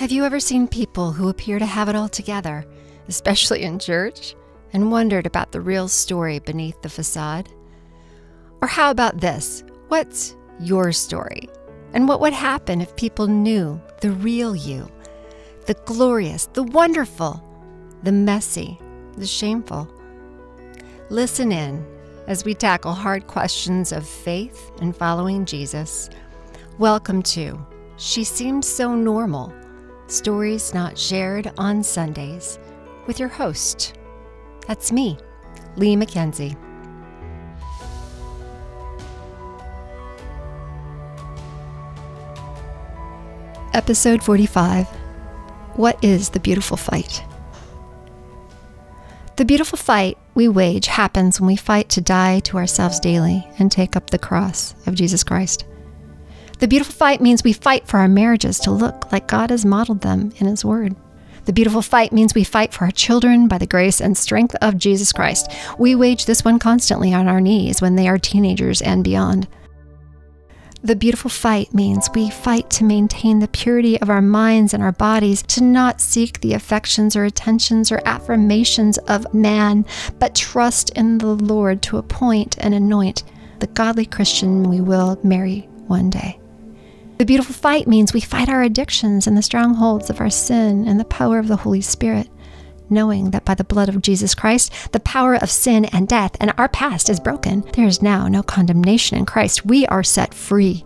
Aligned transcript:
Have 0.00 0.10
you 0.10 0.24
ever 0.24 0.40
seen 0.40 0.66
people 0.66 1.12
who 1.12 1.28
appear 1.28 1.58
to 1.58 1.66
have 1.66 1.90
it 1.90 1.94
all 1.94 2.08
together, 2.08 2.64
especially 3.08 3.64
in 3.64 3.78
church, 3.78 4.34
and 4.72 4.90
wondered 4.90 5.26
about 5.26 5.52
the 5.52 5.60
real 5.60 5.88
story 5.88 6.38
beneath 6.38 6.80
the 6.80 6.88
facade? 6.88 7.50
Or 8.62 8.66
how 8.66 8.90
about 8.90 9.20
this? 9.20 9.62
What's 9.88 10.38
your 10.58 10.92
story? 10.92 11.50
And 11.92 12.08
what 12.08 12.22
would 12.22 12.32
happen 12.32 12.80
if 12.80 12.96
people 12.96 13.26
knew 13.26 13.78
the 14.00 14.12
real 14.12 14.56
you? 14.56 14.90
The 15.66 15.74
glorious, 15.84 16.46
the 16.54 16.62
wonderful, 16.62 17.44
the 18.02 18.12
messy, 18.12 18.78
the 19.18 19.26
shameful. 19.26 19.86
Listen 21.10 21.52
in 21.52 21.86
as 22.26 22.42
we 22.46 22.54
tackle 22.54 22.94
hard 22.94 23.26
questions 23.26 23.92
of 23.92 24.08
faith 24.08 24.70
and 24.80 24.96
following 24.96 25.44
Jesus. 25.44 26.08
Welcome 26.78 27.22
to 27.24 27.60
She 27.98 28.24
Seems 28.24 28.66
So 28.66 28.94
Normal 28.94 29.59
Stories 30.10 30.74
Not 30.74 30.98
Shared 30.98 31.52
on 31.56 31.84
Sundays 31.84 32.58
with 33.06 33.20
your 33.20 33.28
host. 33.28 33.96
That's 34.66 34.90
me, 34.90 35.16
Leigh 35.76 35.94
Mackenzie. 35.94 36.56
Episode 43.72 44.20
45 44.20 44.88
What 45.76 46.02
is 46.04 46.30
the 46.30 46.40
Beautiful 46.40 46.76
Fight? 46.76 47.22
The 49.36 49.44
beautiful 49.44 49.78
fight 49.78 50.18
we 50.34 50.48
wage 50.48 50.88
happens 50.88 51.40
when 51.40 51.46
we 51.46 51.56
fight 51.56 51.88
to 51.90 52.00
die 52.00 52.40
to 52.40 52.56
ourselves 52.56 52.98
daily 52.98 53.46
and 53.60 53.70
take 53.70 53.94
up 53.94 54.10
the 54.10 54.18
cross 54.18 54.74
of 54.88 54.96
Jesus 54.96 55.22
Christ. 55.22 55.66
The 56.60 56.68
beautiful 56.68 56.92
fight 56.92 57.22
means 57.22 57.42
we 57.42 57.54
fight 57.54 57.88
for 57.88 57.98
our 57.98 58.08
marriages 58.08 58.58
to 58.60 58.70
look 58.70 59.10
like 59.10 59.26
God 59.26 59.48
has 59.48 59.64
modeled 59.64 60.02
them 60.02 60.30
in 60.36 60.46
His 60.46 60.62
Word. 60.62 60.94
The 61.46 61.54
beautiful 61.54 61.80
fight 61.80 62.12
means 62.12 62.34
we 62.34 62.44
fight 62.44 62.74
for 62.74 62.84
our 62.84 62.90
children 62.90 63.48
by 63.48 63.56
the 63.56 63.66
grace 63.66 63.98
and 63.98 64.16
strength 64.16 64.54
of 64.60 64.76
Jesus 64.76 65.10
Christ. 65.10 65.50
We 65.78 65.94
wage 65.94 66.26
this 66.26 66.44
one 66.44 66.58
constantly 66.58 67.14
on 67.14 67.28
our 67.28 67.40
knees 67.40 67.80
when 67.80 67.96
they 67.96 68.08
are 68.08 68.18
teenagers 68.18 68.82
and 68.82 69.02
beyond. 69.02 69.48
The 70.82 70.96
beautiful 70.96 71.30
fight 71.30 71.72
means 71.72 72.10
we 72.14 72.28
fight 72.28 72.68
to 72.70 72.84
maintain 72.84 73.38
the 73.38 73.48
purity 73.48 74.00
of 74.00 74.10
our 74.10 74.22
minds 74.22 74.74
and 74.74 74.82
our 74.82 74.92
bodies, 74.92 75.42
to 75.44 75.62
not 75.62 76.00
seek 76.00 76.40
the 76.40 76.52
affections 76.52 77.16
or 77.16 77.24
attentions 77.24 77.90
or 77.90 78.02
affirmations 78.04 78.98
of 78.98 79.32
man, 79.32 79.86
but 80.18 80.34
trust 80.34 80.90
in 80.90 81.18
the 81.18 81.34
Lord 81.34 81.82
to 81.82 81.96
appoint 81.96 82.58
and 82.58 82.74
anoint 82.74 83.24
the 83.60 83.66
godly 83.66 84.06
Christian 84.06 84.62
we 84.64 84.80
will 84.80 85.18
marry 85.22 85.60
one 85.86 86.10
day. 86.10 86.39
The 87.20 87.26
beautiful 87.26 87.54
fight 87.54 87.86
means 87.86 88.14
we 88.14 88.22
fight 88.22 88.48
our 88.48 88.62
addictions 88.62 89.26
and 89.26 89.36
the 89.36 89.42
strongholds 89.42 90.08
of 90.08 90.22
our 90.22 90.30
sin 90.30 90.88
and 90.88 90.98
the 90.98 91.04
power 91.04 91.38
of 91.38 91.48
the 91.48 91.56
Holy 91.56 91.82
Spirit, 91.82 92.30
knowing 92.88 93.32
that 93.32 93.44
by 93.44 93.52
the 93.52 93.62
blood 93.62 93.90
of 93.90 94.00
Jesus 94.00 94.34
Christ, 94.34 94.72
the 94.92 95.00
power 95.00 95.34
of 95.34 95.50
sin 95.50 95.84
and 95.84 96.08
death 96.08 96.34
and 96.40 96.50
our 96.56 96.70
past 96.70 97.10
is 97.10 97.20
broken. 97.20 97.60
There 97.74 97.86
is 97.86 98.00
now 98.00 98.26
no 98.26 98.42
condemnation 98.42 99.18
in 99.18 99.26
Christ. 99.26 99.66
We 99.66 99.84
are 99.88 100.02
set 100.02 100.32
free. 100.32 100.82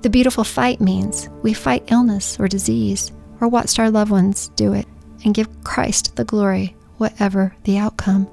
The 0.00 0.08
beautiful 0.08 0.44
fight 0.44 0.80
means 0.80 1.28
we 1.42 1.52
fight 1.52 1.92
illness 1.92 2.40
or 2.40 2.48
disease 2.48 3.12
or 3.38 3.48
watched 3.48 3.78
our 3.78 3.90
loved 3.90 4.10
ones 4.10 4.48
do 4.56 4.72
it 4.72 4.86
and 5.26 5.34
give 5.34 5.62
Christ 5.62 6.16
the 6.16 6.24
glory, 6.24 6.74
whatever 6.96 7.54
the 7.64 7.76
outcome. 7.76 8.30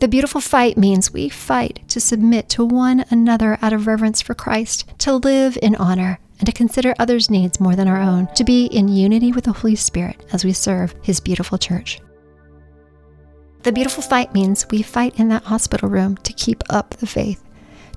The 0.00 0.08
beautiful 0.08 0.40
fight 0.40 0.76
means 0.76 1.12
we 1.12 1.28
fight 1.28 1.80
to 1.88 2.00
submit 2.00 2.48
to 2.50 2.64
one 2.64 3.04
another 3.10 3.58
out 3.62 3.72
of 3.72 3.86
reverence 3.86 4.20
for 4.20 4.34
Christ, 4.34 4.84
to 4.98 5.14
live 5.14 5.58
in 5.60 5.74
honor, 5.76 6.20
and 6.38 6.46
to 6.46 6.52
consider 6.52 6.94
others' 6.98 7.30
needs 7.30 7.60
more 7.60 7.74
than 7.74 7.88
our 7.88 8.00
own, 8.00 8.28
to 8.34 8.44
be 8.44 8.66
in 8.66 8.88
unity 8.88 9.32
with 9.32 9.44
the 9.44 9.52
Holy 9.52 9.74
Spirit 9.74 10.24
as 10.32 10.44
we 10.44 10.52
serve 10.52 10.94
His 11.02 11.20
beautiful 11.20 11.58
church. 11.58 12.00
The 13.64 13.72
beautiful 13.72 14.02
fight 14.02 14.32
means 14.32 14.66
we 14.70 14.82
fight 14.82 15.18
in 15.18 15.28
that 15.28 15.44
hospital 15.44 15.88
room 15.88 16.16
to 16.18 16.32
keep 16.32 16.62
up 16.70 16.90
the 16.90 17.06
faith, 17.06 17.42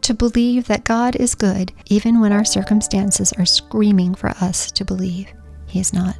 to 0.00 0.14
believe 0.14 0.66
that 0.68 0.84
God 0.84 1.16
is 1.16 1.34
good 1.34 1.72
even 1.90 2.20
when 2.20 2.32
our 2.32 2.44
circumstances 2.44 3.32
are 3.34 3.44
screaming 3.44 4.14
for 4.14 4.30
us 4.40 4.70
to 4.72 4.84
believe 4.84 5.28
He 5.66 5.78
is 5.78 5.92
not. 5.92 6.16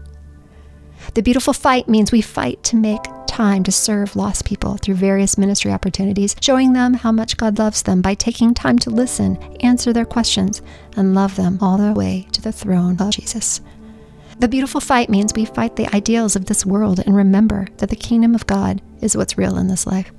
The 1.15 1.23
beautiful 1.23 1.53
fight 1.53 1.89
means 1.89 2.13
we 2.13 2.21
fight 2.21 2.63
to 2.65 2.77
make 2.77 3.03
time 3.27 3.65
to 3.65 3.73
serve 3.73 4.15
lost 4.15 4.45
people 4.45 4.77
through 4.77 4.95
various 4.95 5.37
ministry 5.37 5.73
opportunities, 5.73 6.37
showing 6.41 6.73
them 6.73 6.95
how 6.95 7.11
much 7.11 7.37
God 7.37 7.59
loves 7.59 7.83
them 7.83 8.01
by 8.01 8.15
taking 8.15 8.55
time 8.55 8.79
to 8.81 8.91
listen, 8.91 9.37
answer 9.61 9.93
their 9.93 10.05
questions, 10.05 10.63
and 10.97 11.15
love 11.15 11.35
them 11.35 11.59
all 11.61 11.79
the 11.79 11.93
way 11.93 12.29
to 12.33 12.41
the 12.41 12.53
throne 12.53 12.97
of 13.01 13.11
Jesus. 13.11 13.61
The 14.39 14.49
beautiful 14.49 14.81
fight 14.81 15.11
means 15.11 15.33
we 15.35 15.45
fight 15.45 15.75
the 15.75 15.93
ideals 15.95 16.37
of 16.37 16.47
this 16.47 16.65
world 16.65 17.01
and 17.01 17.17
remember 17.17 17.67
that 17.79 17.91
the 17.91 17.97
kingdom 17.97 18.35
of 18.35 18.47
God 18.47 18.81
is 19.01 19.17
what's 19.17 19.37
real 19.37 19.59
in 19.59 19.67
this 19.67 19.87
life. 19.87 20.13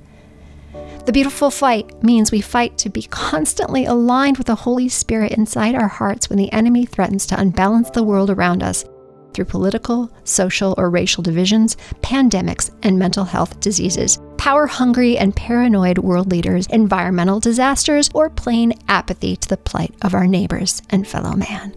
The 1.06 1.12
beautiful 1.12 1.50
fight 1.50 2.02
means 2.02 2.30
we 2.30 2.42
fight 2.42 2.76
to 2.78 2.90
be 2.90 3.02
constantly 3.10 3.86
aligned 3.86 4.36
with 4.36 4.46
the 4.46 4.54
Holy 4.54 4.90
Spirit 4.90 5.32
inside 5.32 5.74
our 5.74 5.88
hearts 5.88 6.28
when 6.28 6.38
the 6.38 6.52
enemy 6.52 6.84
threatens 6.84 7.24
to 7.26 7.40
unbalance 7.40 7.90
the 7.90 8.02
world 8.02 8.28
around 8.28 8.62
us 8.62 8.84
through 9.32 9.46
political, 9.46 10.10
social, 10.24 10.74
or 10.76 10.90
racial 10.90 11.22
divisions, 11.22 11.76
pandemics, 12.02 12.70
and 12.82 12.98
mental 12.98 13.24
health 13.24 13.60
diseases, 13.60 14.18
power 14.36 14.66
hungry 14.66 15.16
and 15.18 15.36
paranoid 15.36 15.98
world 15.98 16.30
leaders, 16.30 16.66
environmental 16.68 17.40
disasters, 17.40 18.10
or 18.14 18.30
plain 18.30 18.72
apathy 18.88 19.36
to 19.36 19.48
the 19.48 19.56
plight 19.56 19.94
of 20.02 20.14
our 20.14 20.26
neighbors 20.26 20.82
and 20.90 21.06
fellow 21.06 21.34
man. 21.34 21.74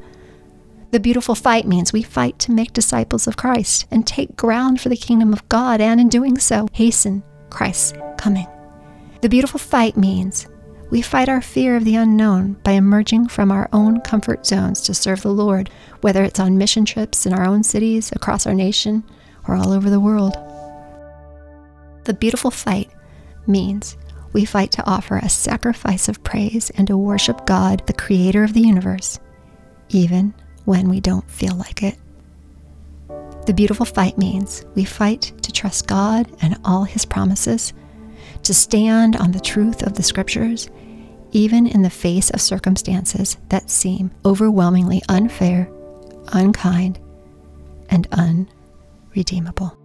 The 0.91 0.99
beautiful 0.99 1.35
fight 1.35 1.67
means 1.67 1.91
we 1.91 2.03
fight 2.03 2.39
to 2.39 2.51
make 2.51 2.71
disciples 2.71 3.27
of 3.27 3.37
Christ 3.37 3.85
and 3.91 4.07
take 4.07 4.37
ground 4.37 4.79
for 4.79 4.89
the 4.89 4.95
kingdom 4.95 5.33
of 5.33 5.47
God, 5.49 5.81
and 5.81 5.99
in 5.99 6.09
doing 6.09 6.37
so, 6.37 6.67
hasten 6.71 7.21
Christ's 7.49 7.93
coming. 8.17 8.47
The 9.21 9.29
beautiful 9.29 9.59
fight 9.59 9.97
means 9.97 10.47
we 10.89 11.01
fight 11.01 11.29
our 11.29 11.41
fear 11.41 11.75
of 11.75 11.83
the 11.83 11.95
unknown 11.95 12.53
by 12.63 12.71
emerging 12.71 13.27
from 13.27 13.51
our 13.51 13.67
own 13.73 14.01
comfort 14.01 14.45
zones 14.45 14.81
to 14.81 14.93
serve 14.93 15.21
the 15.21 15.33
Lord, 15.33 15.69
whether 16.01 16.23
it's 16.23 16.39
on 16.39 16.57
mission 16.57 16.85
trips 16.85 17.25
in 17.25 17.33
our 17.33 17.45
own 17.45 17.63
cities, 17.63 18.11
across 18.11 18.45
our 18.45 18.53
nation, 18.53 19.03
or 19.47 19.55
all 19.55 19.71
over 19.71 19.89
the 19.89 19.99
world. 19.99 20.35
The 22.03 22.13
beautiful 22.13 22.51
fight 22.51 22.91
means 23.47 23.97
we 24.31 24.45
fight 24.45 24.71
to 24.73 24.85
offer 24.85 25.17
a 25.17 25.29
sacrifice 25.29 26.07
of 26.07 26.23
praise 26.23 26.69
and 26.71 26.87
to 26.87 26.97
worship 26.97 27.45
God, 27.45 27.85
the 27.87 27.93
creator 27.93 28.43
of 28.43 28.53
the 28.53 28.61
universe, 28.61 29.19
even 29.89 30.33
when 30.65 30.89
we 30.89 30.99
don't 30.99 31.29
feel 31.29 31.55
like 31.55 31.81
it. 31.81 31.97
The 33.45 33.53
beautiful 33.53 33.85
fight 33.85 34.17
means 34.17 34.65
we 34.75 34.83
fight 34.85 35.31
to 35.41 35.51
trust 35.51 35.87
God 35.87 36.27
and 36.41 36.59
all 36.65 36.83
his 36.83 37.05
promises 37.05 37.73
to 38.45 38.53
stand 38.53 39.15
on 39.15 39.31
the 39.31 39.39
truth 39.39 39.83
of 39.83 39.95
the 39.95 40.03
scriptures, 40.03 40.69
even 41.31 41.67
in 41.67 41.81
the 41.81 41.89
face 41.89 42.29
of 42.29 42.39
circumstances 42.39 43.37
that 43.49 43.69
seem 43.69 44.11
overwhelmingly 44.23 45.01
unfair, 45.09 45.69
unkind, 46.27 46.99
and 47.89 48.07
unredeemable. 48.11 49.77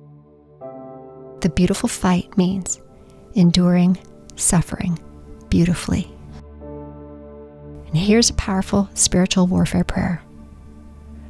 The 1.40 1.48
beautiful 1.48 1.88
fight 1.88 2.36
means 2.36 2.80
enduring 3.34 3.98
suffering 4.36 4.98
beautifully. 5.48 6.10
And 7.86 7.96
here's 7.96 8.30
a 8.30 8.34
powerful 8.34 8.88
spiritual 8.94 9.46
warfare 9.46 9.84
prayer. 9.84 10.22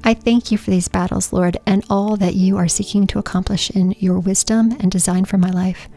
I 0.03 0.15
thank 0.15 0.51
you 0.51 0.59
for 0.59 0.71
these 0.71 0.89
battles, 0.89 1.33
Lord, 1.33 1.59
and 1.67 1.85
all 1.91 2.17
that 2.17 2.35
you 2.35 2.57
are 2.57 2.69
seeking 2.69 3.07
to 3.09 3.19
accomplish 3.19 3.71
in 3.71 3.95
your 3.99 4.19
wisdom 4.19 4.77
and 4.81 4.91
design 4.91 5.25
for 5.25 5.39
my 5.39 5.51
life. 5.51 5.89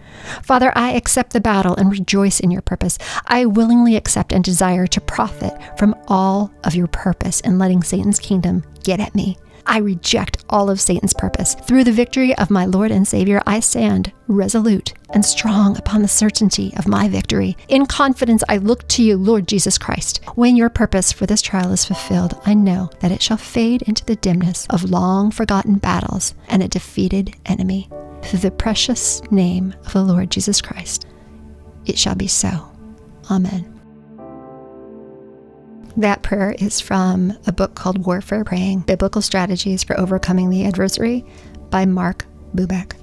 Father, 0.44 0.72
I 0.76 0.92
accept 0.92 1.34
the 1.34 1.42
battle 1.42 1.76
and 1.76 1.92
rejoice 1.92 2.40
in 2.40 2.52
your 2.52 2.62
purpose. 2.62 2.98
I 3.28 3.46
willingly 3.46 3.96
accept 3.96 4.34
and 4.34 4.44
desire 4.44 4.88
to 4.88 5.02
profit 5.02 5.54
from 5.78 5.96
all 6.08 6.52
of 6.64 6.76
your 6.76 6.88
purpose 6.88 7.40
in 7.42 7.58
letting 7.58 7.82
Satan's 7.82 8.20
kingdom 8.20 8.64
get 8.84 9.00
at 9.00 9.16
me. 9.16 9.38
I 9.66 9.80
reject 9.80 10.44
all 10.50 10.70
of 10.70 10.82
Satan's 10.82 11.14
purpose. 11.14 11.56
Through 11.56 11.86
the 11.86 11.92
victory 11.92 12.36
of 12.38 12.50
my 12.50 12.66
Lord 12.66 12.92
and 12.92 13.08
Savior, 13.08 13.42
I 13.46 13.60
stand 13.60 14.12
resolute 14.28 14.94
and 15.14 15.26
strong 15.26 15.78
upon 15.78 16.02
the 16.02 16.08
certainty 16.08 16.74
of 16.78 16.88
my 16.88 17.08
victory. 17.08 17.56
In 17.68 17.86
confidence, 17.86 18.44
I 18.50 18.58
look 18.58 18.88
to 18.90 19.04
you, 19.04 19.18
Lord 19.18 19.48
Jesus 19.48 19.78
Christ. 19.78 20.22
When 20.36 20.56
your 20.56 20.70
purpose 20.70 21.12
for 21.12 21.26
this 21.26 21.42
trial 21.42 21.72
is 21.72 21.86
fulfilled, 21.86 22.40
I 22.46 22.54
know 22.54 22.90
that 23.00 23.12
it 23.12 23.22
shall 23.22 23.38
fade 23.38 23.84
into 23.84 24.06
the 24.06 24.16
dimness 24.16 24.68
of 24.70 24.90
long 24.90 25.32
forgotten 25.32 25.76
battles 25.76 26.34
and 26.48 26.64
a 26.64 26.68
defeated 26.68 27.36
enemy. 27.46 27.90
Through 28.24 28.40
the 28.40 28.52
precious 28.52 29.22
name 29.32 29.76
of 29.86 29.94
the 29.94 30.04
Lord 30.04 30.32
Jesus 30.32 30.62
Christ, 30.62 31.06
it 31.86 31.98
shall 31.98 32.16
be 32.16 32.28
so. 32.28 32.72
Amen. 33.30 33.73
That 35.98 36.24
prayer 36.24 36.56
is 36.58 36.82
from 36.82 37.38
a 37.46 37.52
book 37.52 37.76
called 37.76 38.04
Warfare 38.06 38.44
Praying 38.44 38.82
Biblical 38.82 39.22
Strategies 39.22 39.84
for 39.84 40.00
Overcoming 40.00 40.50
the 40.50 40.66
Adversary 40.66 41.24
by 41.70 41.86
Mark 41.86 42.26
Bubeck. 42.56 43.03